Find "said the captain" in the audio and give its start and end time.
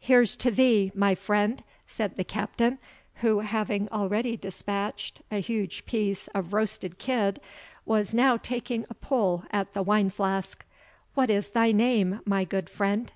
1.86-2.78